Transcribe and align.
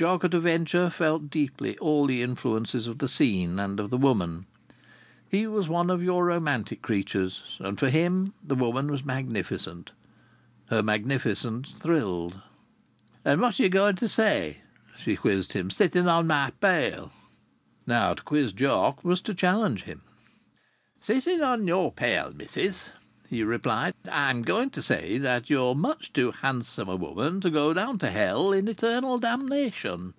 Jock 0.00 0.22
at 0.22 0.32
a 0.32 0.38
Venture 0.38 0.90
felt 0.90 1.28
deeply 1.28 1.76
all 1.78 2.06
the 2.06 2.22
influences 2.22 2.86
of 2.86 2.98
the 2.98 3.08
scene 3.08 3.58
and 3.58 3.80
of 3.80 3.90
the 3.90 3.96
woman. 3.98 4.46
He 5.28 5.44
was 5.48 5.66
one 5.66 5.90
of 5.90 6.04
your 6.04 6.24
romantic 6.24 6.82
creatures; 6.82 7.42
and 7.58 7.80
for 7.80 7.88
him 7.90 8.32
the 8.40 8.54
woman 8.54 8.92
was 8.92 9.04
magnificent. 9.04 9.90
Her 10.66 10.84
magnificence 10.84 11.68
thrilled. 11.72 12.40
"And 13.24 13.40
what 13.40 13.58
are 13.58 13.62
you 13.64 13.68
going 13.68 13.96
to 13.96 14.06
say?" 14.06 14.58
she 14.96 15.16
quizzed 15.16 15.54
him. 15.54 15.68
"Sitting 15.68 16.06
on 16.06 16.28
my 16.28 16.52
pail!" 16.60 17.10
Now 17.84 18.14
to 18.14 18.22
quiz 18.22 18.52
Jock 18.52 19.02
was 19.04 19.20
to 19.22 19.34
challenge 19.34 19.82
him. 19.82 20.02
"Sitting 21.00 21.42
on 21.42 21.66
your 21.66 21.90
pail, 21.90 22.32
missis," 22.32 22.84
he 23.30 23.44
replied, 23.44 23.92
"I'm 24.10 24.40
going 24.40 24.70
for 24.70 24.76
to 24.76 24.82
say 24.82 25.18
that 25.18 25.50
you're 25.50 25.74
much 25.74 26.14
too 26.14 26.30
handsome 26.30 26.88
a 26.88 26.96
woman 26.96 27.42
to 27.42 27.50
go 27.50 27.74
down 27.74 27.98
to 27.98 28.08
hell 28.08 28.54
in 28.54 28.68
eternal 28.68 29.18
damnation." 29.18 30.14